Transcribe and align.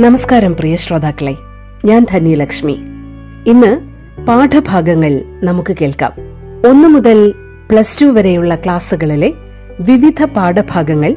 നമസ്കാരം 0.00 0.56
പ്രിയ 0.56 0.76
ശ്രോതാക്കളെ. 0.76 1.36
ഞാൻ 1.84 2.06
ധന്യലക്ഷ്മി. 2.10 2.72
ഇന്ന് 3.46 3.80
പാഠഭാഗങ്ങൾ 4.26 5.22
നമുക്ക് 5.42 5.76
കേൾക്കാം. 5.80 6.12
ഒന്നു 6.68 6.88
മുതൽ 6.88 7.34
പ്ലസ് 7.70 8.02
ടു 8.02 8.06
വരെയുള്ള 8.06 8.54
ക്ലാസ്സുകളിലെ 8.54 9.32
വിവിധ 9.80 10.24
പാഠഭാഗങ്ങൾ 10.24 11.16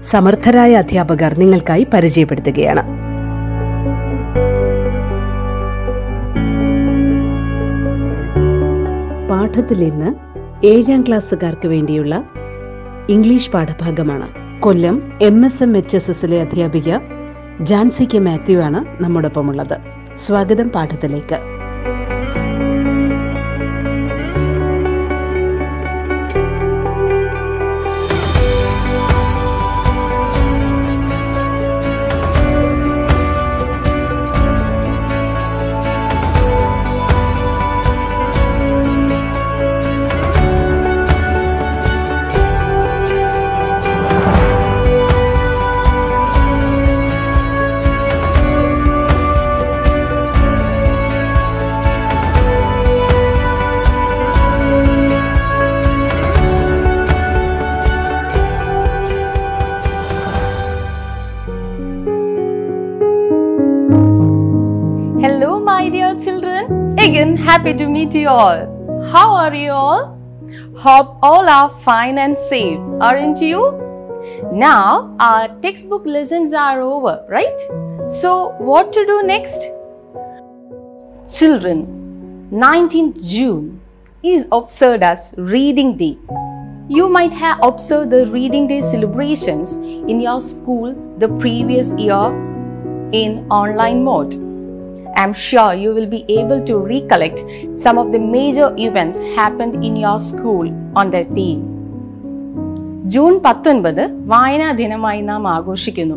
സമർത്ഥരായ 0.00 0.74
അധ്യാപകർ 0.74 1.38
നിങ്ങൾക്കായി 1.38 1.86
പരിചയപ്പെടുത്തുകയാണ്. 1.94 2.82
പാഠത്തിൽ 9.28 9.84
ഇന്ന് 9.84 10.14
ഏഴാം 10.66 11.02
ക്ലാസ്സുകാർക്ക് 11.02 11.68
വേണ്ടിയുള്ള 11.68 12.24
English 13.08 13.50
പാഠഭാഗമാണ്. 13.50 14.28
Kollam 14.60 15.12
M 15.22 15.46
S 15.46 15.62
M 15.62 15.76
H 15.76 15.96
S 15.96 16.10
എസിലെ 16.10 16.40
അധ്യാപിക 16.40 16.98
ജാൻസി 17.60 18.18
മാത്യു 18.18 18.58
ആണ് 18.58 19.02
നമ്മോടൊപ്പമുള്ളത്. 19.02 19.80
സ്വാഗതം 20.16 20.68
പാഠത്തിലേക്ക്. 20.68 21.57
Happy 67.48 67.72
to 67.72 67.86
meet 67.88 68.14
you 68.14 68.28
all. 68.28 68.58
How 69.10 69.26
are 69.34 69.54
you 69.54 69.70
all? 69.72 70.00
Hope 70.76 71.18
all 71.22 71.48
are 71.48 71.70
fine 71.70 72.18
and 72.18 72.36
safe, 72.36 72.78
aren't 73.00 73.40
you? 73.40 73.60
Now, 74.52 75.16
our 75.18 75.48
textbook 75.62 76.04
lessons 76.04 76.52
are 76.52 76.82
over, 76.82 77.24
right? 77.26 77.62
So, 78.08 78.54
what 78.58 78.92
to 78.92 79.04
do 79.06 79.22
next? 79.22 79.62
Children, 81.38 81.86
19th 82.52 83.26
June 83.26 83.80
is 84.22 84.46
observed 84.52 85.02
as 85.02 85.32
Reading 85.38 85.96
Day. 85.96 86.18
You 86.88 87.08
might 87.08 87.32
have 87.32 87.60
observed 87.62 88.10
the 88.10 88.26
Reading 88.26 88.66
Day 88.66 88.82
celebrations 88.82 89.72
in 89.76 90.20
your 90.20 90.42
school 90.42 90.92
the 91.16 91.28
previous 91.46 91.92
year 91.92 92.28
in 93.12 93.46
online 93.50 94.04
mode. 94.04 94.47
I'm 95.18 95.32
sure 95.32 95.74
you 95.74 95.90
will 95.94 96.08
be 96.08 96.20
able 96.30 96.60
to 96.66 96.74
recollect 96.88 97.38
some 97.76 97.98
of 97.98 98.12
the 98.12 98.20
major 98.34 98.68
events 98.78 99.18
happened 99.36 99.84
in 99.84 99.96
your 99.96 100.18
school 100.20 100.66
on 100.96 101.10
that 101.10 101.28
day. 101.34 101.52
June 103.06 103.34
പത്തൊൻപത് 103.38 104.02
വായനാ 104.32 104.68
ദിനമായി 104.72 105.20
നാം 105.20 105.42
ആഘോഷിക്കുന്നു 105.48 106.16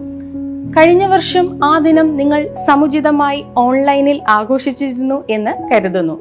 കഴിഞ്ഞ 0.78 1.04
വർഷം 1.06 1.46
ആ 1.64 1.72
ദിനം 1.80 2.08
നിങ്ങൾ 2.18 2.42
സമുചിതമായി 2.68 3.40
ഓൺലൈനിൽ 3.58 4.20
ആഘോഷിച്ചിരുന്നു 4.30 5.18
എന്ന് 5.30 5.54
കരുതുന്നു 5.72 6.16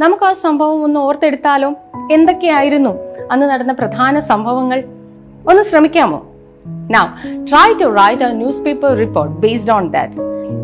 നമുക്ക് 0.00 0.24
ആ 0.24 0.32
സംഭവം 0.44 0.82
ഒന്ന് 0.82 1.00
ഓർത്തെടുത്താലോ 1.00 1.70
എന്തൊക്കെയായിരുന്നു 2.10 2.92
അന്ന് 3.32 3.48
നടന്ന 3.50 3.72
പ്രധാന 3.72 4.20
സംഭവങ്ങൾ 4.32 4.80
ഒന്ന് 5.46 5.64
ശ്രമിക്കാമോ 5.70 6.20
Now, 6.88 7.04
try 7.46 7.74
to 7.74 7.86
write 7.90 8.22
a 8.22 8.32
newspaper 8.32 8.90
report 8.96 9.40
based 9.40 9.70
on 9.70 9.90
that. 9.90 10.10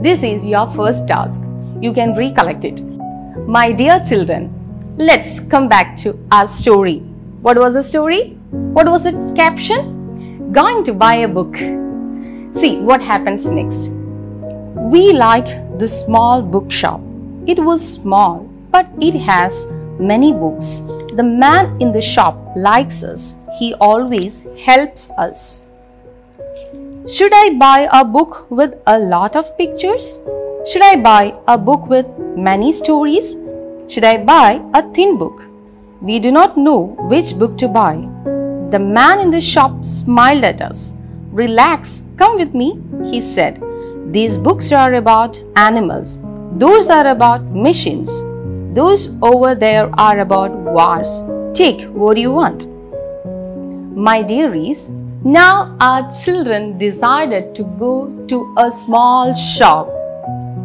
This 0.00 0.22
is 0.22 0.46
your 0.46 0.66
first 0.70 1.08
task. 1.08 1.38
You 1.80 1.92
can 1.92 2.16
recollect 2.16 2.64
it. 2.64 2.80
My 3.46 3.70
dear 3.72 4.02
children, 4.04 4.52
let's 4.98 5.38
come 5.38 5.68
back 5.68 5.96
to 5.98 6.18
our 6.32 6.48
story. 6.48 6.98
What 7.40 7.56
was 7.56 7.74
the 7.74 7.82
story? 7.82 8.36
What 8.50 8.86
was 8.86 9.04
the 9.04 9.12
caption? 9.36 10.52
Going 10.52 10.82
to 10.84 10.92
buy 10.92 11.14
a 11.16 11.28
book. 11.28 11.56
See 12.52 12.78
what 12.80 13.00
happens 13.00 13.48
next. 13.48 13.90
We 14.92 15.12
like 15.12 15.78
the 15.78 15.86
small 15.86 16.42
bookshop. 16.42 17.00
It 17.46 17.60
was 17.60 17.80
small, 17.80 18.40
but 18.70 18.88
it 19.00 19.14
has 19.14 19.72
many 20.00 20.32
books. 20.32 20.80
The 21.14 21.22
man 21.22 21.80
in 21.80 21.92
the 21.92 22.00
shop 22.00 22.36
likes 22.56 23.04
us. 23.04 23.36
He 23.58 23.74
always 23.74 24.46
helps 24.58 25.10
us. 25.10 25.64
Should 27.06 27.32
I 27.32 27.54
buy 27.54 27.88
a 27.92 28.04
book 28.04 28.50
with 28.50 28.74
a 28.86 28.98
lot 28.98 29.36
of 29.36 29.56
pictures? 29.56 30.20
Should 30.66 30.82
I 30.82 30.96
buy 30.96 31.34
a 31.46 31.56
book 31.56 31.86
with 31.86 32.06
many 32.36 32.72
stories? 32.72 33.36
Should 33.86 34.02
I 34.02 34.18
buy 34.18 34.60
a 34.74 34.82
thin 34.92 35.16
book? 35.16 35.44
We 36.02 36.18
do 36.18 36.32
not 36.32 36.58
know 36.58 36.96
which 37.08 37.38
book 37.38 37.56
to 37.58 37.68
buy. 37.68 37.94
The 38.70 38.78
man 38.78 39.20
in 39.20 39.30
the 39.30 39.40
shop 39.40 39.84
smiled 39.84 40.42
at 40.42 40.60
us. 40.60 40.94
Relax, 41.30 42.02
come 42.16 42.36
with 42.36 42.54
me, 42.54 42.80
he 43.08 43.20
said. 43.20 43.62
These 44.12 44.36
books 44.36 44.72
are 44.72 44.94
about 44.94 45.40
animals. 45.54 46.18
Those 46.58 46.88
are 46.88 47.06
about 47.06 47.44
machines. 47.44 48.10
Those 48.74 49.16
over 49.22 49.54
there 49.54 49.88
are 49.98 50.18
about 50.18 50.50
wars. 50.50 51.22
Take 51.54 51.82
what 51.82 52.16
you 52.16 52.32
want. 52.32 52.66
My 53.96 54.22
dearies, 54.22 54.90
now 55.24 55.76
our 55.80 56.10
children 56.10 56.78
decided 56.78 57.54
to 57.54 57.64
go 57.78 58.26
to 58.26 58.54
a 58.58 58.70
small 58.70 59.32
shop 59.34 59.88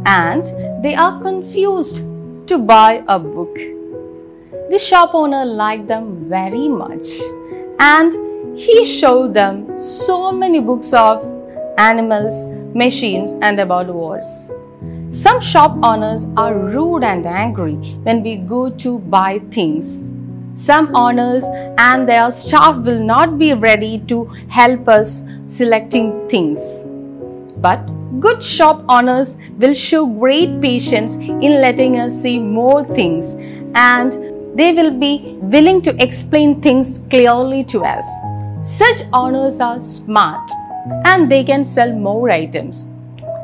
and 0.06 0.46
they 0.84 0.96
are 0.96 1.22
confused 1.22 1.98
to 2.48 2.58
buy 2.58 3.04
a 3.08 3.20
book. 3.20 3.56
The 4.70 4.80
shop 4.80 5.14
owner 5.14 5.46
liked 5.46 5.88
them 5.88 6.28
very 6.28 6.68
much 6.68 7.06
and 7.80 8.58
he 8.58 8.84
showed 8.86 9.34
them 9.34 9.80
so 9.80 10.32
many 10.32 10.60
books 10.60 10.94
of 10.94 11.26
animals, 11.78 12.46
machines, 12.74 13.34
and 13.42 13.60
about 13.60 13.88
wars. 13.88 14.52
Some 15.10 15.40
shop 15.42 15.78
owners 15.84 16.26
are 16.38 16.56
rude 16.56 17.04
and 17.04 17.26
angry 17.26 17.76
when 18.04 18.24
we 18.24 18.38
go 18.38 18.70
to 18.70 19.00
buy 19.00 19.40
things. 19.52 20.08
Some 20.56 20.96
owners 20.96 21.44
and 21.78 22.08
their 22.08 22.30
staff 22.32 22.78
will 22.86 23.04
not 23.04 23.38
be 23.38 23.54
ready 23.54 24.00
to 24.08 24.26
help 24.50 24.88
us 24.88 25.24
selecting 25.48 26.28
things. 26.30 26.88
But 27.58 27.93
good 28.20 28.44
shop 28.44 28.84
owners 28.90 29.38
will 29.58 29.74
show 29.74 30.06
great 30.06 30.62
patience 30.62 31.16
in 31.16 31.62
letting 31.62 32.00
us 32.00 32.22
see 32.22 32.40
more 32.40 32.84
things 32.84 33.34
and 33.76 34.14
they 34.58 34.72
will 34.74 34.98
be 35.00 35.38
willing 35.42 35.82
to 35.82 36.04
explain 36.04 36.62
things 36.62 37.00
clearly 37.10 37.64
to 37.64 37.84
us. 37.84 38.08
Such 38.64 39.04
owners 39.12 39.60
are 39.60 39.80
smart 39.80 40.50
and 41.06 41.32
they 41.32 41.44
can 41.44 41.66
sell 41.66 41.92
more 41.92 42.30
items. 42.30 42.88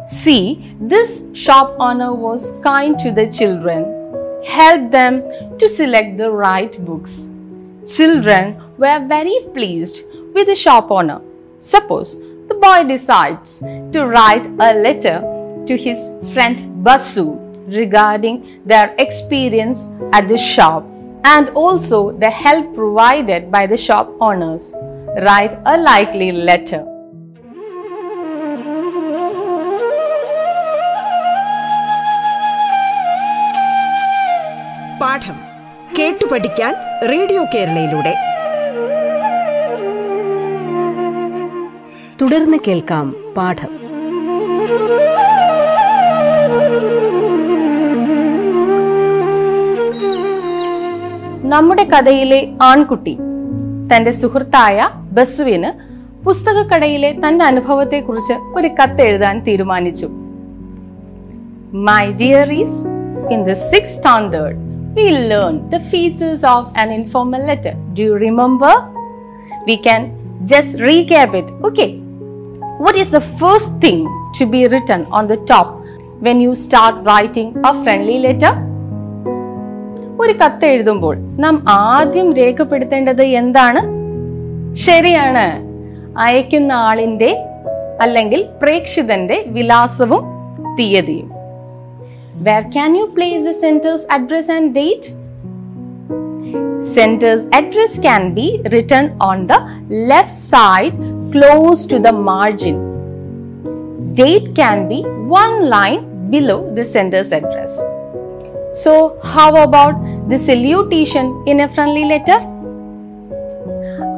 See, 0.08 0.76
this 0.80 1.26
shop 1.34 1.76
owner 1.80 2.14
was 2.14 2.52
kind 2.64 2.98
to 3.00 3.12
the 3.12 3.28
children, 3.28 4.44
helped 4.46 4.92
them 4.92 5.24
to 5.58 5.68
select 5.70 6.18
the 6.18 6.32
right 6.32 6.76
books. 6.86 7.28
Children 7.86 8.62
were 8.78 9.06
very 9.08 9.40
pleased 9.54 10.04
with 10.34 10.48
the 10.48 10.56
shop 10.56 10.92
owner. 10.92 11.22
Suppose 11.60 12.16
the 12.50 12.56
boy 12.56 12.84
decides 12.88 13.60
to 13.94 14.08
write 14.08 14.46
a 14.60 14.74
letter 14.74 15.18
to 15.66 15.78
his 15.78 16.00
friend 16.34 16.84
Basu 16.84 17.38
regarding 17.68 18.62
their 18.66 18.96
experience 18.98 19.88
at 20.12 20.28
the 20.28 20.38
shop 20.38 20.84
and 21.24 21.50
also 21.50 22.12
the 22.18 22.30
help 22.30 22.74
provided 22.76 23.52
by 23.52 23.68
the 23.68 23.78
shop 23.78 24.16
owners. 24.20 24.74
Write 25.26 25.58
a 25.66 25.78
likely 25.78 26.32
letter. 26.32 26.86
പാഠം 35.02 35.38
കേട്ടു 35.98 36.26
പഠിക്കാൻ 36.32 36.74
radio 37.12 37.44
കേരളയിലൂടെ 37.54 38.29
തുടർന്ന് 42.20 42.58
കേൾക്കാം 42.66 43.06
പാഠം 43.36 43.72
നമ്മുടെ 51.52 51.84
കഥയിലെ 51.84 52.40
ആൺകുട്ടി 52.62 53.14
തന്റെ 53.92 54.12
സുഹൃത്തായ 54.12 54.88
ബസുവിന് 55.12 55.70
പുസ്തകക്കടയിലെ 56.24 57.12
തന്റെ 57.24 57.44
അനുഭവത്തെക്കുറിച്ച് 57.46 58.36
ഒരു 58.54 58.70
കത്ത് 58.80 59.02
എഴുതാൻ 59.02 59.38
തീരുമാനിച്ചു 59.44 60.10
my 61.90 62.04
dearies 62.14 62.80
in 63.36 63.42
the 63.44 63.56
six 63.70 63.96
standard 63.98 64.60
we 64.96 65.12
learn 65.30 65.70
the 65.70 65.80
features 65.82 66.44
of 66.46 66.72
an 66.76 66.90
informal 66.92 67.42
letter. 67.42 67.74
Do 67.94 68.04
you 68.04 68.16
remember? 68.18 68.72
We 69.68 69.78
can 69.78 70.02
just 70.44 70.78
recap 70.80 71.34
it. 71.34 71.52
Okay. 71.64 71.90
What 72.80 72.96
is 72.96 73.10
the 73.10 73.22
first 73.22 73.72
thing 73.82 74.02
to 74.36 74.46
be 74.46 74.68
written 74.68 75.06
on 75.08 75.28
the 75.28 75.38
top 75.46 75.68
when 76.20 76.40
you 76.40 76.56
start 76.56 76.96
writing 77.08 77.50
a 77.70 77.74
friendly 77.84 78.18
letter? 78.26 78.52
ഒരു 80.22 80.34
കത്ത് 80.42 80.68
എഴുതുമ്പോൾ 80.74 81.16
നാം 81.44 81.56
ആദ്യം 81.74 82.30
രേഖപ്പെടുത്തേണ്ടത് 82.40 83.22
എന്താണ് 83.42 83.82
ശരിയാണ് 84.86 85.46
അയക്കുന്ന 86.26 86.72
ആളിന്റെ 86.90 87.32
അല്ലെങ്കിൽ 88.06 88.42
പ്രേക്ഷിതന്റെ 88.64 89.40
വിലാസവും 89.58 90.24
തീയതിയും 90.80 91.28
Where 92.46 92.66
can 92.76 92.92
you 92.98 93.08
place 93.16 93.42
the 93.48 93.56
sender's 93.64 94.04
address 94.18 94.48
and 94.56 94.68
date? 94.74 95.08
Sender's 96.92 97.42
address 97.60 97.94
can 98.00 98.34
be 98.34 98.46
written 98.74 99.06
on 99.30 99.40
the 99.48 99.58
left 100.12 100.32
side 100.52 100.96
close 101.33 101.85
to 101.87 101.99
the 101.99 102.13
margin. 102.13 102.79
Date 104.15 104.49
can 104.55 104.89
be 104.89 105.01
one 105.43 105.57
line 105.69 106.03
below 106.31 106.61
the 106.75 106.85
sender's 106.85 107.33
address. 107.33 107.79
So, 108.73 108.93
how 109.23 109.51
about 109.63 109.97
the 110.29 110.39
salutation 110.39 111.27
in 111.47 111.61
a 111.61 111.69
friendly 111.69 112.05
letter? 112.15 112.39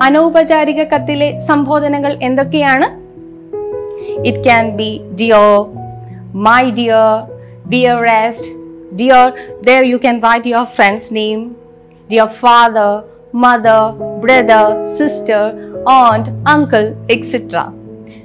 അനൗപചാരിക 0.07 0.81
കത്തിലെ 0.91 1.29
സംബോധനകൾ 1.51 2.13
എന്തൊക്കെയാണ് 2.27 2.89
it 4.27 4.43
can 4.47 4.67
be 4.81 4.91
dear 5.21 5.49
my 6.49 6.65
dear 6.79 7.09
dearest, 7.69 8.45
dear, 8.95 9.59
there 9.63 9.85
you 9.85 9.99
can 9.99 10.21
write 10.21 10.47
your 10.47 10.67
friend's 10.67 11.11
name, 11.11 11.57
dear 12.09 12.29
father, 12.29 13.05
mother, 13.33 13.93
brother, 14.21 14.87
sister, 14.87 15.43
aunt, 15.86 16.30
uncle, 16.46 16.96
etc. 17.10 17.74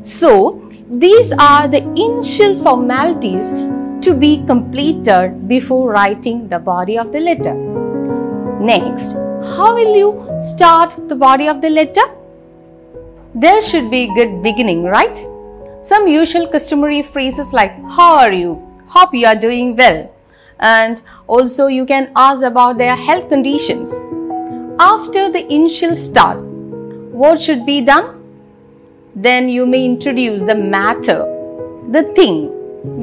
So, 0.03 0.63
these 0.89 1.33
are 1.33 1.67
the 1.67 1.79
initial 1.79 2.59
formalities 2.63 3.51
to 4.03 4.15
be 4.15 4.45
completed 4.47 5.49
before 5.49 5.91
writing 5.91 6.49
the 6.49 6.59
body 6.59 6.97
of 6.97 7.13
the 7.13 7.21
letter. 7.21 7.55
Next, 8.61 9.13
how 9.55 9.75
will 9.75 9.97
you 9.97 10.41
start 10.41 11.09
the 11.09 11.17
body 11.17 11.49
of 11.49 11.61
the 11.61 11.71
letter? 11.71 12.07
There 13.35 13.61
should 13.61 13.91
be 13.91 14.05
a 14.05 14.15
good 14.15 14.43
beginning, 14.43 14.85
right? 14.85 15.27
Some 15.83 16.07
usual 16.07 16.47
customary 16.47 17.03
phrases 17.03 17.53
like, 17.53 17.73
How 17.91 18.19
are 18.19 18.33
you? 18.33 18.63
Hope 18.87 19.13
you 19.13 19.27
are 19.27 19.35
doing 19.35 19.77
well. 19.77 20.13
And 20.61 21.03
also, 21.27 21.67
you 21.67 21.85
can 21.85 22.13
ask 22.17 22.43
about 22.43 22.79
their 22.79 22.97
health 22.97 23.29
conditions. 23.29 23.93
After 24.79 25.31
the 25.31 25.45
initial 25.53 25.95
start, 25.97 26.46
what 27.21 27.41
should 27.41 27.65
be 27.65 27.81
done? 27.81 28.09
Then 29.15 29.49
you 29.49 29.65
may 29.65 29.85
introduce 29.87 30.43
the 30.43 30.55
matter, 30.55 31.21
the 31.91 32.03
thing 32.15 32.51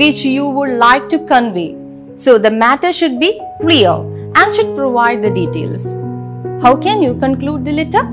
which 0.01 0.23
you 0.23 0.47
would 0.47 0.73
like 0.73 1.09
to 1.09 1.25
convey. 1.25 1.75
So, 2.15 2.37
the 2.37 2.51
matter 2.51 2.93
should 2.93 3.19
be 3.19 3.41
clear 3.59 3.91
and 3.91 4.53
should 4.55 4.75
provide 4.75 5.23
the 5.23 5.31
details. 5.31 5.93
How 6.61 6.75
can 6.75 7.01
you 7.01 7.15
conclude 7.15 7.65
the 7.65 7.71
letter? 7.71 8.03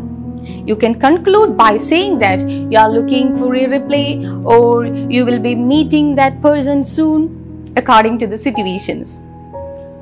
You 0.67 0.75
can 0.75 0.99
conclude 0.99 1.59
by 1.59 1.77
saying 1.77 2.19
that 2.21 2.49
you 2.49 2.79
are 2.79 2.91
looking 2.91 3.37
for 3.37 3.55
a 3.55 3.67
reply 3.67 4.07
or 4.45 4.87
you 4.87 5.27
will 5.27 5.39
be 5.39 5.55
meeting 5.55 6.15
that 6.15 6.41
person 6.41 6.83
soon 6.83 7.75
according 7.77 8.17
to 8.21 8.27
the 8.27 8.39
situations. 8.39 9.21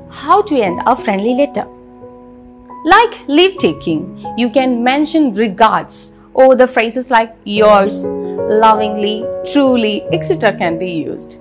How 0.09 0.41
to 0.43 0.61
end 0.61 0.81
a 0.85 0.95
friendly 0.95 1.35
letter? 1.35 1.67
Like 2.85 3.27
leave 3.27 3.57
taking, 3.57 4.25
you 4.37 4.49
can 4.49 4.83
mention 4.83 5.33
regards 5.33 6.13
or 6.33 6.55
the 6.55 6.67
phrases 6.67 7.11
like 7.11 7.35
yours, 7.43 8.05
lovingly, 8.05 9.25
truly, 9.51 10.03
etc. 10.13 10.57
can 10.57 10.79
be 10.79 10.89
used. 10.89 11.37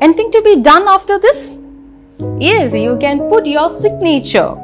Anything 0.00 0.30
to 0.30 0.42
be 0.42 0.60
done 0.62 0.86
after 0.86 1.18
this? 1.18 1.62
Yes, 2.38 2.74
you 2.74 2.96
can 2.98 3.28
put 3.28 3.46
your 3.46 3.68
signature 3.68 4.54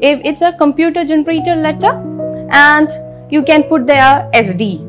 if 0.00 0.20
it's 0.24 0.42
a 0.42 0.52
computer 0.52 1.04
generated 1.04 1.58
letter 1.58 2.00
and 2.50 2.88
you 3.32 3.42
can 3.42 3.64
put 3.64 3.86
there 3.86 4.30
SD. 4.34 4.80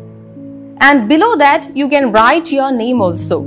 And 0.80 1.10
below 1.10 1.36
that, 1.38 1.76
you 1.76 1.90
can 1.90 2.12
write 2.12 2.52
your 2.52 2.72
name 2.72 3.02
also. 3.02 3.42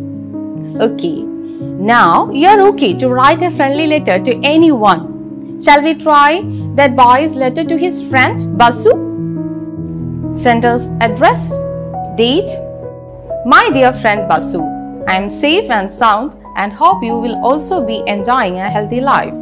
Okay, 0.80 1.22
now 1.22 2.30
you're 2.32 2.60
okay 2.72 2.94
to 2.94 3.08
write 3.08 3.42
a 3.42 3.50
friendly 3.52 3.86
letter 3.86 4.18
to 4.24 4.40
anyone. 4.42 5.60
Shall 5.60 5.82
we 5.82 5.94
try 5.94 6.40
that 6.76 6.96
boy's 6.96 7.34
letter 7.34 7.64
to 7.64 7.76
his 7.76 8.02
friend 8.08 8.56
Basu? 8.56 8.90
Sender's 10.34 10.88
address, 11.00 11.50
date. 12.16 12.50
My 13.44 13.68
dear 13.72 13.92
friend 13.92 14.28
Basu, 14.28 14.62
I 15.08 15.16
am 15.16 15.28
safe 15.28 15.70
and 15.70 15.90
sound 15.90 16.36
and 16.56 16.72
hope 16.72 17.02
you 17.02 17.14
will 17.14 17.36
also 17.44 17.84
be 17.84 18.02
enjoying 18.06 18.58
a 18.58 18.70
healthy 18.70 19.00
life. 19.00 19.34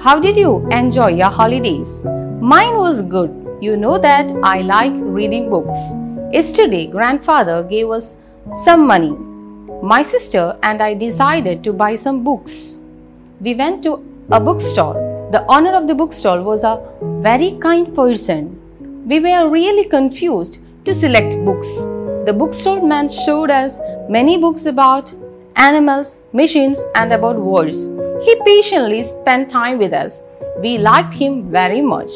How 0.00 0.18
did 0.20 0.36
you 0.36 0.66
enjoy 0.70 1.08
your 1.08 1.30
holidays? 1.30 2.04
Mine 2.40 2.76
was 2.76 3.00
good. 3.00 3.30
You 3.60 3.76
know 3.76 3.98
that 3.98 4.30
I 4.42 4.60
like 4.60 4.92
reading 4.96 5.48
books. 5.48 5.78
Yesterday, 6.32 6.86
grandfather 6.86 7.62
gave 7.62 7.88
us 7.90 8.16
some 8.56 8.86
money. 8.86 9.16
My 9.82 10.02
sister 10.02 10.58
and 10.62 10.82
I 10.82 10.94
decided 10.94 11.62
to 11.64 11.72
buy 11.72 11.94
some 11.94 12.22
books. 12.24 12.80
We 13.40 13.54
went 13.54 13.82
to 13.84 14.04
a 14.30 14.40
bookstore. 14.40 15.03
The 15.30 15.44
owner 15.48 15.72
of 15.72 15.86
the 15.86 15.94
bookstore 15.94 16.42
was 16.42 16.64
a 16.64 16.80
very 17.22 17.58
kind 17.60 17.94
person. 17.94 18.60
We 19.08 19.20
were 19.20 19.48
really 19.48 19.84
confused 19.84 20.58
to 20.84 20.94
select 20.94 21.34
books. 21.44 21.78
The 22.26 22.34
bookstore 22.36 22.82
man 22.82 23.08
showed 23.08 23.50
us 23.50 23.80
many 24.08 24.38
books 24.38 24.66
about 24.66 25.12
animals, 25.56 26.22
machines, 26.32 26.82
and 26.94 27.12
about 27.12 27.36
wars. 27.36 27.86
He 28.24 28.40
patiently 28.44 29.02
spent 29.02 29.50
time 29.50 29.78
with 29.78 29.92
us. 29.92 30.22
We 30.60 30.78
liked 30.78 31.14
him 31.14 31.50
very 31.50 31.80
much. 31.80 32.10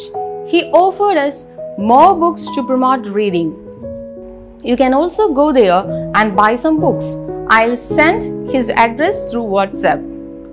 He 0.47 0.71
offered 0.73 1.17
us 1.17 1.49
more 1.79 2.15
books 2.15 2.47
to 2.55 2.63
promote 2.63 3.07
reading. 3.07 3.51
You 4.63 4.77
can 4.77 4.95
also 4.95 5.33
go 5.33 5.53
there 5.53 6.11
and 6.15 6.37
buy 6.37 6.57
some 6.57 6.81
books. 6.81 7.17
I'll 7.49 7.77
send 7.77 8.51
his 8.51 8.71
address 8.71 9.31
through 9.31 9.45
WhatsApp. 9.45 10.05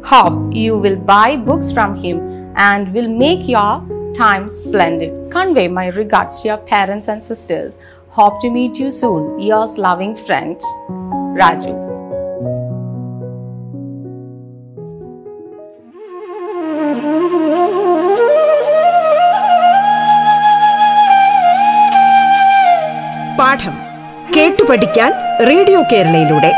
Hope 0.05 0.53
you 0.53 0.77
will 0.77 0.95
buy 0.95 1.35
books 1.35 1.71
from 1.71 1.95
him 1.95 2.34
and 2.56 2.92
will 2.94 3.08
make 3.08 3.48
your 3.48 3.72
time 4.14 4.48
splendid. 4.48 5.30
Convey 5.30 5.68
my 5.68 5.86
regards 5.88 6.42
to 6.42 6.48
your 6.48 6.58
parents 6.72 7.08
and 7.08 7.22
sisters. 7.22 7.78
Hope 8.08 8.40
to 8.40 8.50
meet 8.50 8.78
you 8.78 8.90
soon. 8.90 9.38
Yours 9.40 9.78
loving 9.78 10.16
friend, 10.16 10.56
Raju. 11.40 11.74
പാഠം 23.38 23.74
കേട്ടു 24.36 24.62
പഠിക്കാൻ 24.62 25.12
radio 25.40 25.80
കേരളയിലൂടെ 25.92 26.50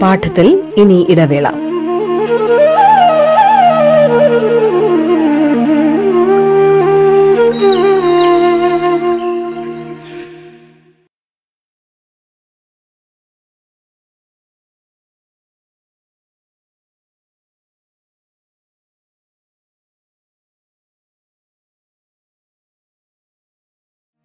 പാഠത്തിൽ 0.00 0.48
ഇനി 0.82 1.06
ഇടവേള 1.08 1.46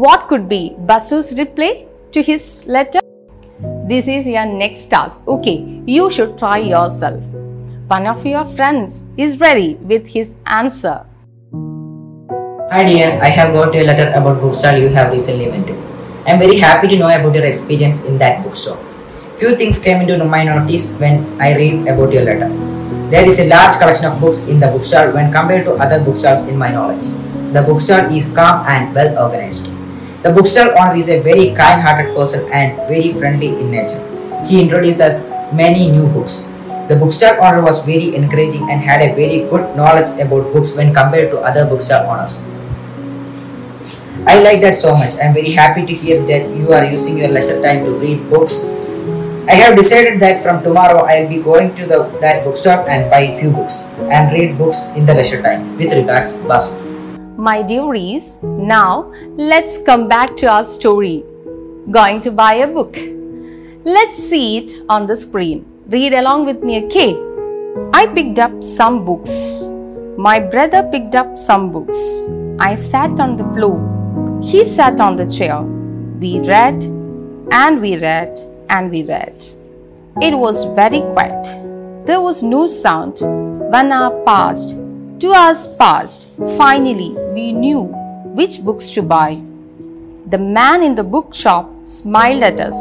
what 0.00 0.28
could 0.28 0.48
be 0.48 0.74
Basu's 0.88 1.38
reply 1.38 1.86
to 2.12 2.22
his 2.22 2.66
letter? 2.66 3.00
This 3.86 4.08
is 4.08 4.26
your 4.26 4.46
next 4.46 4.86
task. 4.86 5.26
Okay, 5.28 5.56
you 5.86 6.08
should 6.08 6.38
try 6.38 6.58
yourself. 6.58 7.20
One 7.88 8.06
of 8.06 8.24
your 8.24 8.46
friends 8.56 9.04
is 9.18 9.38
ready 9.38 9.74
with 9.92 10.06
his 10.06 10.34
answer. 10.46 11.04
Hi 12.72 12.84
dear, 12.84 13.18
I 13.20 13.28
have 13.28 13.52
got 13.52 13.74
a 13.74 13.82
letter 13.84 14.08
about 14.18 14.40
bookstore 14.40 14.78
you 14.78 14.88
have 14.88 15.12
recently 15.12 15.48
went 15.50 15.66
to. 15.66 15.74
I 16.24 16.30
am 16.30 16.38
very 16.38 16.56
happy 16.56 16.88
to 16.88 16.96
know 16.96 17.08
about 17.08 17.34
your 17.34 17.44
experience 17.44 18.04
in 18.04 18.16
that 18.18 18.42
bookstore. 18.42 18.78
Few 19.36 19.54
things 19.56 19.82
came 19.82 20.00
into 20.00 20.24
my 20.24 20.44
notice 20.44 20.96
when 20.98 21.26
I 21.42 21.54
read 21.56 21.88
about 21.88 22.10
your 22.14 22.22
letter. 22.22 22.48
There 23.10 23.26
is 23.26 23.38
a 23.40 23.48
large 23.48 23.76
collection 23.76 24.06
of 24.06 24.18
books 24.18 24.46
in 24.46 24.60
the 24.60 24.68
bookstore 24.68 25.12
when 25.12 25.30
compared 25.30 25.66
to 25.66 25.74
other 25.74 26.02
bookstores 26.02 26.46
in 26.46 26.56
my 26.56 26.70
knowledge. 26.70 27.12
The 27.52 27.62
bookstore 27.66 28.08
is 28.10 28.32
calm 28.32 28.64
and 28.66 28.94
well 28.94 29.26
organized. 29.26 29.70
The 30.22 30.30
bookstore 30.30 30.76
owner 30.76 30.92
is 30.94 31.08
a 31.08 31.18
very 31.20 31.56
kind-hearted 31.56 32.14
person 32.14 32.44
and 32.52 32.76
very 32.86 33.08
friendly 33.08 33.56
in 33.56 33.70
nature. 33.70 34.04
He 34.44 34.60
introduced 34.60 35.00
us 35.00 35.24
many 35.50 35.90
new 35.90 36.06
books. 36.08 36.44
The 36.88 36.96
bookstore 37.00 37.40
owner 37.40 37.62
was 37.62 37.82
very 37.86 38.14
encouraging 38.14 38.68
and 38.70 38.82
had 38.82 39.00
a 39.00 39.14
very 39.14 39.48
good 39.48 39.74
knowledge 39.74 40.10
about 40.20 40.52
books 40.52 40.76
when 40.76 40.92
compared 40.92 41.30
to 41.30 41.38
other 41.38 41.64
bookstore 41.64 42.04
owners. 42.04 42.44
I 44.26 44.42
like 44.42 44.60
that 44.60 44.74
so 44.74 44.94
much. 44.94 45.16
I 45.16 45.24
am 45.24 45.32
very 45.32 45.52
happy 45.52 45.86
to 45.86 45.94
hear 45.94 46.20
that 46.26 46.50
you 46.50 46.70
are 46.72 46.84
using 46.84 47.16
your 47.16 47.28
leisure 47.28 47.62
time 47.62 47.86
to 47.86 47.92
read 47.92 48.28
books. 48.28 48.68
I 49.48 49.54
have 49.54 49.74
decided 49.74 50.20
that 50.20 50.42
from 50.42 50.62
tomorrow 50.62 51.06
I 51.06 51.22
will 51.22 51.30
be 51.30 51.42
going 51.42 51.74
to 51.76 51.86
the 51.86 52.04
that 52.20 52.44
bookstore 52.44 52.84
and 52.90 53.10
buy 53.10 53.34
few 53.40 53.50
books 53.50 53.88
and 54.12 54.30
read 54.36 54.58
books 54.58 54.84
in 54.94 55.06
the 55.06 55.14
leisure 55.14 55.40
time. 55.40 55.78
With 55.78 55.94
regards, 55.94 56.36
Basu. 56.44 56.79
My 57.40 57.62
dearies, 57.62 58.38
now 58.42 59.10
let's 59.38 59.78
come 59.84 60.08
back 60.08 60.36
to 60.36 60.46
our 60.46 60.62
story. 60.62 61.24
Going 61.90 62.20
to 62.20 62.30
buy 62.30 62.56
a 62.56 62.66
book. 62.66 62.98
Let's 63.82 64.18
see 64.18 64.58
it 64.58 64.72
on 64.90 65.06
the 65.06 65.16
screen. 65.16 65.64
Read 65.86 66.12
along 66.12 66.44
with 66.44 66.62
me, 66.62 66.84
okay? 66.84 67.16
I 67.94 68.08
picked 68.08 68.38
up 68.38 68.62
some 68.62 69.06
books. 69.06 69.70
My 70.18 70.38
brother 70.38 70.86
picked 70.92 71.14
up 71.14 71.38
some 71.38 71.72
books. 71.72 72.26
I 72.58 72.74
sat 72.74 73.18
on 73.18 73.38
the 73.38 73.48
floor. 73.54 73.78
He 74.42 74.62
sat 74.62 75.00
on 75.00 75.16
the 75.16 75.24
chair. 75.24 75.62
We 75.62 76.40
read 76.40 76.84
and 77.52 77.80
we 77.80 77.96
read 77.96 78.38
and 78.68 78.90
we 78.90 79.02
read. 79.04 79.46
It 80.20 80.36
was 80.36 80.64
very 80.64 81.00
quiet. 81.14 81.42
There 82.04 82.20
was 82.20 82.42
no 82.42 82.66
sound. 82.66 83.18
One 83.22 83.92
hour 83.92 84.22
passed. 84.26 84.76
Two 85.20 85.34
hours 85.34 85.68
passed. 85.78 86.28
Finally, 86.56 87.10
we 87.34 87.52
knew 87.52 87.80
which 88.38 88.62
books 88.64 88.88
to 88.92 89.02
buy. 89.02 89.34
The 90.28 90.38
man 90.38 90.82
in 90.82 90.94
the 90.94 91.04
bookshop 91.04 91.68
smiled 91.82 92.42
at 92.42 92.58
us. 92.58 92.78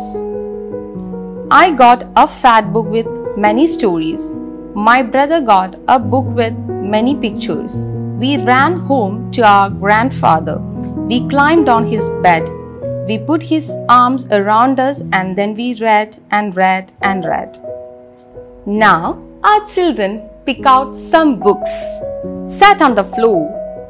I 1.51 1.71
got 1.71 2.05
a 2.15 2.25
fat 2.25 2.71
book 2.71 2.87
with 2.87 3.07
many 3.35 3.67
stories. 3.67 4.37
My 4.73 5.01
brother 5.01 5.41
got 5.41 5.75
a 5.89 5.99
book 5.99 6.27
with 6.27 6.57
many 6.93 7.13
pictures. 7.13 7.83
We 8.23 8.37
ran 8.37 8.79
home 8.79 9.31
to 9.31 9.41
our 9.41 9.69
grandfather. 9.69 10.59
We 11.09 11.27
climbed 11.27 11.67
on 11.67 11.87
his 11.87 12.07
bed. 12.23 12.47
We 13.05 13.17
put 13.17 13.43
his 13.43 13.75
arms 13.89 14.27
around 14.31 14.79
us 14.79 15.01
and 15.11 15.37
then 15.37 15.55
we 15.55 15.73
read 15.75 16.15
and 16.31 16.55
read 16.55 16.93
and 17.01 17.25
read. 17.25 17.57
Now, 18.65 19.21
our 19.43 19.65
children 19.65 20.28
pick 20.49 20.65
out 20.65 20.95
some 20.95 21.37
books, 21.39 21.73
sat 22.47 22.81
on 22.81 22.95
the 22.95 23.03
floor, 23.15 23.41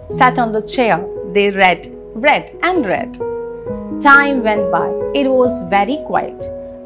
sat 0.05 0.37
on 0.37 0.51
the 0.51 0.61
chair. 0.61 0.97
They 1.31 1.51
read, 1.51 1.87
read, 2.15 2.51
and 2.61 2.85
read. 2.85 3.13
Time 4.01 4.43
went 4.43 4.69
by. 4.69 4.89
It 5.15 5.29
was 5.29 5.61
very 5.69 5.99
quiet. 6.07 6.37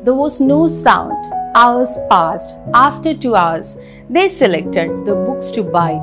There 0.06 0.13
was 0.13 0.39
no 0.39 0.68
sound. 0.68 1.25
Hours 1.56 1.98
passed. 2.12 2.56
After 2.75 3.15
two 3.18 3.34
hours, 3.34 3.80
they 4.12 4.27
selected 4.30 5.06
the 5.08 5.15
books 5.15 5.50
to 5.58 5.63
buy. 5.63 5.94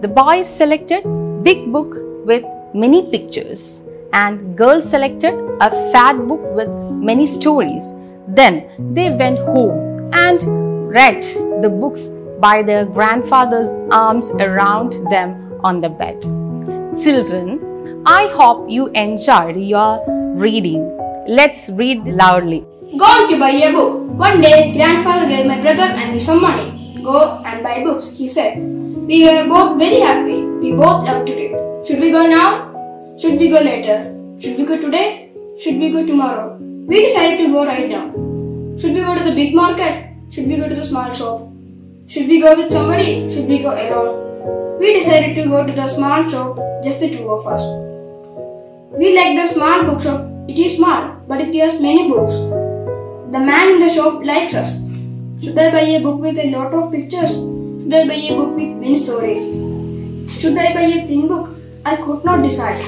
The 0.00 0.08
boys 0.08 0.48
selected 0.48 1.04
big 1.42 1.70
book 1.70 1.94
with 2.24 2.42
many 2.72 3.10
pictures 3.10 3.82
and 4.14 4.56
girls 4.56 4.88
selected 4.88 5.34
a 5.60 5.70
fat 5.92 6.26
book 6.26 6.40
with 6.56 6.70
many 7.12 7.26
stories. 7.26 7.92
Then 8.28 8.94
they 8.94 9.10
went 9.10 9.38
home 9.40 10.10
and 10.14 10.88
read 10.88 11.22
the 11.60 11.68
books 11.68 12.08
by 12.40 12.62
their 12.62 12.84
grandfather's 12.84 13.70
arms 13.90 14.30
around 14.30 14.92
them 15.10 15.58
on 15.62 15.80
the 15.80 15.88
bed. 15.88 16.20
Children, 16.96 18.02
I 18.06 18.28
hope 18.28 18.68
you 18.68 18.88
enjoyed 18.88 19.56
your 19.56 20.04
reading. 20.36 20.82
Let's 21.26 21.68
read 21.70 22.04
loudly. 22.06 22.66
Gone 22.98 23.30
to 23.30 23.38
buy 23.38 23.50
a 23.50 23.72
book. 23.72 24.02
One 24.18 24.40
day, 24.40 24.72
grandfather 24.72 25.28
gave 25.28 25.46
my 25.46 25.60
brother 25.60 25.82
and 25.82 26.12
me 26.12 26.20
some 26.20 26.40
money. 26.40 27.00
Go 27.02 27.42
and 27.44 27.62
buy 27.62 27.82
books, 27.82 28.10
he 28.10 28.28
said. 28.28 28.58
We 28.58 29.24
were 29.24 29.48
both 29.48 29.78
very 29.78 30.00
happy. 30.00 30.42
We 30.42 30.72
both 30.72 31.04
loved 31.04 31.26
to 31.26 31.34
read. 31.34 31.86
Should 31.86 32.00
we 32.00 32.10
go 32.10 32.26
now? 32.26 33.16
Should 33.18 33.38
we 33.38 33.50
go 33.50 33.60
later? 33.60 34.14
Should 34.38 34.58
we 34.58 34.64
go 34.64 34.80
today? 34.80 35.32
Should 35.60 35.78
we 35.78 35.90
go 35.92 36.06
tomorrow? 36.06 36.56
We 36.60 37.06
decided 37.06 37.38
to 37.38 37.52
go 37.52 37.64
right 37.64 37.88
now. 37.88 38.10
Should 38.78 38.92
we 38.92 39.00
go 39.00 39.14
to 39.14 39.24
the 39.24 39.34
big 39.34 39.54
market? 39.54 40.10
Should 40.30 40.46
we 40.46 40.56
go 40.56 40.68
to 40.68 40.74
the 40.74 40.84
small 40.84 41.12
shop? 41.12 41.53
Should 42.06 42.28
we 42.28 42.38
go 42.40 42.54
with 42.54 42.70
somebody? 42.70 43.32
Should 43.32 43.48
we 43.48 43.60
go 43.60 43.70
alone? 43.70 44.78
We 44.78 44.92
decided 44.92 45.34
to 45.36 45.44
go 45.48 45.66
to 45.66 45.72
the 45.72 45.88
small 45.88 46.28
shop, 46.28 46.58
just 46.84 47.00
the 47.00 47.08
two 47.08 47.30
of 47.30 47.46
us. 47.46 47.62
We 48.92 49.16
like 49.16 49.36
the 49.36 49.46
small 49.46 49.84
bookshop. 49.84 50.28
It 50.46 50.58
is 50.58 50.76
small, 50.76 51.16
but 51.26 51.40
it 51.40 51.54
has 51.54 51.80
many 51.80 52.06
books. 52.06 52.34
The 53.32 53.40
man 53.40 53.70
in 53.70 53.80
the 53.80 53.88
shop 53.88 54.22
likes 54.22 54.54
us. 54.54 54.82
Should 55.42 55.58
I 55.58 55.70
buy 55.72 55.80
a 55.80 56.02
book 56.02 56.20
with 56.20 56.38
a 56.38 56.50
lot 56.50 56.74
of 56.74 56.92
pictures? 56.92 57.30
Should 57.30 57.94
I 57.94 58.06
buy 58.06 58.14
a 58.14 58.36
book 58.36 58.54
with 58.54 58.76
many 58.76 58.98
stories? 58.98 59.40
Should 60.38 60.58
I 60.58 60.74
buy 60.74 60.82
a 60.82 61.06
thin 61.06 61.26
book? 61.26 61.48
I 61.86 61.96
could 61.96 62.22
not 62.22 62.42
decide. 62.42 62.84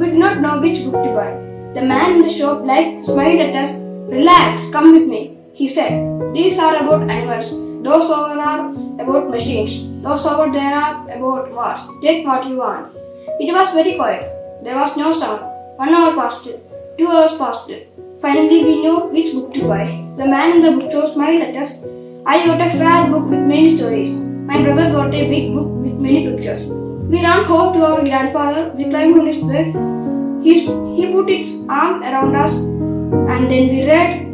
We 0.00 0.06
did 0.06 0.18
not 0.18 0.40
know 0.40 0.58
which 0.58 0.82
book 0.84 1.04
to 1.04 1.14
buy. 1.14 1.30
The 1.74 1.82
man 1.82 2.12
in 2.12 2.22
the 2.22 2.30
shop 2.30 2.64
like 2.64 3.04
smiled 3.04 3.40
at 3.40 3.54
us. 3.54 3.74
Relax, 4.08 4.70
come 4.70 4.92
with 4.92 5.06
me. 5.06 5.43
He 5.54 5.68
said, 5.68 6.34
These 6.34 6.58
are 6.58 6.82
about 6.82 7.08
animals. 7.08 7.50
Those 7.84 8.10
over 8.10 8.40
are 8.40 8.70
about 9.02 9.30
machines. 9.30 10.02
Those 10.02 10.26
over 10.26 10.50
there 10.50 10.74
are 10.74 11.08
about 11.08 11.52
wars. 11.52 11.78
Take 12.02 12.26
what 12.26 12.48
you 12.48 12.56
want. 12.56 12.92
It 13.38 13.52
was 13.54 13.72
very 13.72 13.94
quiet. 13.94 14.24
There 14.64 14.74
was 14.74 14.96
no 14.96 15.12
sound. 15.12 15.42
One 15.76 15.94
hour 15.94 16.12
passed. 16.16 16.48
Two 16.98 17.06
hours 17.06 17.36
passed. 17.36 17.70
Finally, 18.20 18.64
we 18.64 18.80
knew 18.80 18.96
which 19.12 19.32
book 19.32 19.54
to 19.54 19.68
buy. 19.68 19.86
The 20.16 20.26
man 20.26 20.56
in 20.56 20.62
the 20.62 20.72
bookstore 20.72 21.06
smiled 21.12 21.42
at 21.42 21.54
us. 21.62 21.78
I 22.26 22.44
got 22.46 22.60
a 22.60 22.70
fat 22.70 23.12
book 23.12 23.30
with 23.30 23.38
many 23.38 23.68
stories. 23.76 24.10
My 24.50 24.60
brother 24.60 24.90
got 24.90 25.14
a 25.14 25.28
big 25.28 25.52
book 25.52 25.68
with 25.68 25.94
many 25.94 26.26
pictures. 26.26 26.64
We 26.66 27.22
ran 27.22 27.44
home 27.44 27.72
to 27.74 27.84
our 27.84 28.00
grandfather. 28.00 28.72
We 28.74 28.90
climbed 28.90 29.20
on 29.20 29.28
his 29.28 29.38
bed. 29.38 29.66
He, 30.42 30.66
he 30.96 31.12
put 31.12 31.28
his 31.28 31.64
arm 31.68 32.02
around 32.02 32.34
us, 32.34 32.52
and 32.54 33.50
then 33.50 33.68
we 33.68 33.86
read 33.86 34.33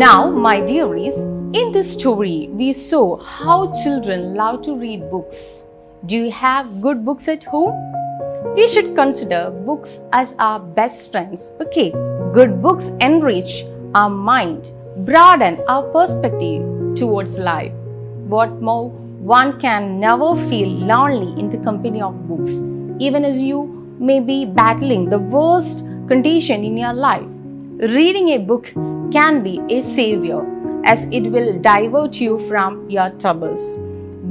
Now, 0.00 0.30
my 0.30 0.60
dearies, 0.60 1.18
in 1.52 1.72
this 1.72 1.92
story, 1.92 2.48
we 2.52 2.72
saw 2.72 3.18
how 3.18 3.70
children 3.82 4.34
love 4.34 4.62
to 4.62 4.74
read 4.74 5.10
books. 5.10 5.66
Do 6.06 6.16
you 6.16 6.30
have 6.30 6.80
good 6.80 7.04
books 7.04 7.28
at 7.28 7.44
home? 7.44 7.74
We 8.54 8.66
should 8.66 8.94
consider 8.94 9.50
books 9.50 10.00
as 10.14 10.34
our 10.38 10.58
best 10.58 11.12
friends. 11.12 11.52
Okay, 11.60 11.92
Good 12.32 12.62
books 12.62 12.90
enrich 13.00 13.64
our 13.94 14.08
mind, 14.08 14.72
broaden 15.04 15.60
our 15.68 15.82
perspective 15.82 16.62
towards 16.94 17.38
life. 17.38 17.72
What 18.34 18.62
more, 18.62 18.88
one 18.88 19.60
can 19.60 20.00
never 20.00 20.34
feel 20.34 20.68
lonely 20.68 21.38
in 21.38 21.50
the 21.50 21.58
company 21.58 22.00
of 22.00 22.28
books, 22.28 22.62
even 23.00 23.24
as 23.24 23.42
you 23.42 23.64
may 23.98 24.20
be 24.20 24.46
battling 24.46 25.10
the 25.10 25.18
worst 25.18 25.80
condition 26.08 26.64
in 26.64 26.78
your 26.78 26.92
life. 26.94 27.26
Reading 27.96 28.28
a 28.30 28.38
book 28.38 28.72
can 29.11 29.43
be 29.43 29.61
a 29.69 29.81
savior 29.81 30.41
as 30.85 31.05
it 31.07 31.25
will 31.33 31.51
divert 31.59 32.19
you 32.19 32.39
from 32.49 32.89
your 32.89 33.09
troubles. 33.21 33.63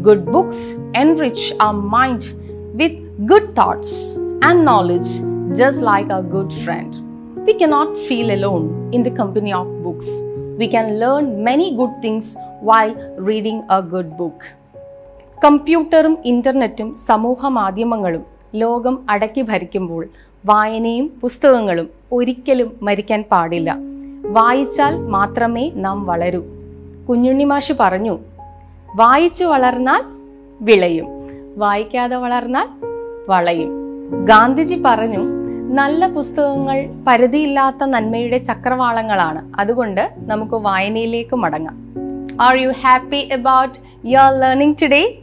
Good 0.02 0.26
books 0.26 0.60
enrich 0.94 1.52
our 1.60 1.72
mind 1.72 2.34
with 2.74 2.94
good 3.26 3.54
thoughts 3.54 4.16
and 4.42 4.64
knowledge, 4.64 5.10
just 5.56 5.80
like 5.80 6.10
a 6.10 6.22
good 6.34 6.52
friend. 6.64 6.90
We 7.46 7.54
cannot 7.54 7.98
feel 8.08 8.30
alone 8.30 8.66
in 8.92 9.02
the 9.02 9.10
company 9.10 9.52
of 9.52 9.66
books. 9.84 10.08
We 10.58 10.68
can 10.68 10.98
learn 10.98 11.42
many 11.42 11.76
good 11.76 11.94
things 12.02 12.36
while 12.60 12.92
reading 13.28 13.58
a 13.68 13.80
good 13.94 14.10
book. 14.16 14.38
കമ്പ്യൂട്ടറും 15.44 16.14
ഇന്റർനെറ്റും 16.24 16.88
സമൂഹ 17.08 17.46
മാധ്യമങ്ങളും 17.56 18.22
ലോകം 18.62 18.94
അടക്കി 19.12 19.42
ഭരിക്കുമ്പോൾ 19.42 20.02
വായനയും 20.50 21.06
പുസ്തകങ്ങളും 21.22 21.88
ഒരിക്കലും 22.16 22.70
മരിക്കാൻ 22.86 23.20
പാടില്ല 23.32 23.70
വായിച്ചാൽ 24.29 25.07
മാത്രമേ 25.07 25.71
നാം 25.75 26.05
വളരൂ. 26.05 26.43
കുഞ്ഞുണ്ണിമാഷ് 27.09 27.73
പറഞ്ഞു 27.79 28.19
വായിച്ചു 28.95 29.45
വളർന്നാൽ 29.45 30.01
വിളയും 30.61 31.07
വായിക്കാതെ 31.57 32.15
വളർന്നാൽ 32.15 32.67
വളയും. 33.29 33.69
ഗാന്ധിജി 34.25 34.81
പറഞ്ഞു 34.85 35.19
നല്ല 35.73 36.07
പുസ്തകങ്ങൾ 36.07 36.89
പരിധിയില്ലാത്ത 37.07 37.83
നന്മയുടെ 37.83 38.37
ചക്രവാളങ്ങളാണ്. 38.37 39.59
അതുകൊണ്ട് 39.59 40.13
നമുക്ക് 40.17 40.53
വായനയിലേക്ക് 40.53 41.35
മടങ്ങാം. 41.35 41.77
Are 42.41 42.55
you 42.55 42.69
happy 42.69 43.29
about 43.33 44.07
your 44.07 44.39
learning 44.39 44.75
today 44.81 45.19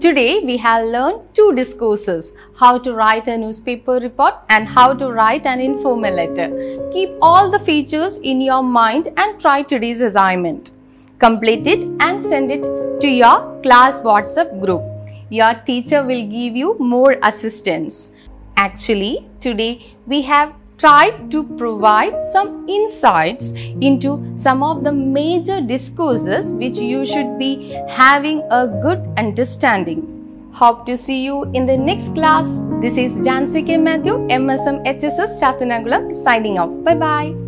Today 0.00 0.40
we 0.44 0.56
have 0.56 0.86
learned 0.86 1.20
two 1.34 1.54
discourses 1.54 2.32
how 2.58 2.78
to 2.78 2.94
write 2.94 3.28
a 3.28 3.38
newspaper 3.38 3.92
report 4.00 4.34
and 4.48 4.66
how 4.66 4.92
to 4.92 5.12
write 5.12 5.46
an 5.46 5.60
informal 5.60 6.12
letter. 6.12 6.48
Keep 6.92 7.10
all 7.22 7.48
the 7.48 7.60
features 7.60 8.18
in 8.18 8.40
your 8.40 8.60
mind 8.60 9.12
and 9.16 9.40
try 9.40 9.62
today's 9.62 10.00
assignment. 10.00 10.72
Complete 11.20 11.68
it 11.68 11.84
and 12.00 12.24
send 12.24 12.50
it 12.50 12.64
to 13.00 13.08
your 13.08 13.60
class 13.62 14.00
WhatsApp 14.00 14.60
group. 14.60 14.82
Your 15.30 15.54
teacher 15.64 16.02
will 16.04 16.26
give 16.28 16.56
you 16.56 16.76
more 16.80 17.16
assistance. 17.22 18.10
Actually, 18.56 19.28
today 19.38 19.94
we 20.08 20.22
have 20.22 20.54
tried 20.78 21.30
to 21.30 21.44
provide 21.56 22.24
some 22.24 22.68
insights 22.68 23.52
into 23.80 24.32
some 24.36 24.62
of 24.62 24.84
the 24.84 24.92
major 24.92 25.60
discourses 25.60 26.52
which 26.54 26.76
you 26.78 27.06
should 27.06 27.38
be 27.38 27.78
having 27.88 28.42
a 28.50 28.66
good 28.82 29.06
understanding. 29.16 30.10
Hope 30.52 30.86
to 30.86 30.96
see 30.96 31.24
you 31.24 31.50
in 31.52 31.66
the 31.66 31.76
next 31.76 32.14
class. 32.14 32.60
This 32.80 32.96
is 32.96 33.18
Jansi 33.26 33.66
K. 33.66 33.76
Matthew, 33.76 34.14
MSM 34.28 34.84
HSS 34.86 36.14
signing 36.14 36.58
off. 36.58 36.70
Bye 36.84 36.94
bye. 36.94 37.43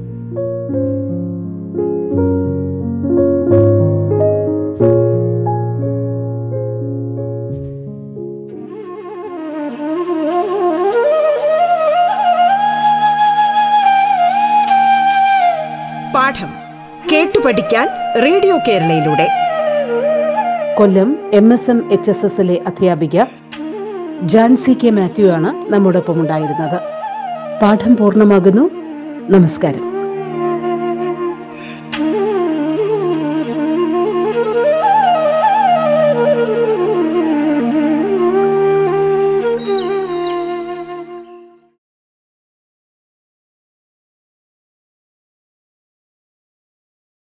പാഠം 16.26 16.49
കേട്ടു 17.12 17.39
പഠിക്കാൻ 17.39 17.89
radio 18.25 18.58
കേരളയിലൂടെ. 18.69 19.28
Kollam 20.78 21.19
M 21.32 21.52
S 21.52 21.71
M 21.71 21.93
H 21.93 22.10
S 22.10 22.25
എസിലെ 22.25 22.60
അധ്യാപിക 22.67 23.25
Jancy 24.23 24.73
K 24.73 24.91
Mathew 24.91 25.26
ആണ് 25.26 25.73
നമ്മോടൊപ്പം 25.73 26.21
ഉണ്ടായിരുന്നത് 26.21 26.80
പാഠം 27.62 27.97
പൂർണമാകുന്നു. 27.97 28.71
നമസ്കാരം. 29.30 29.96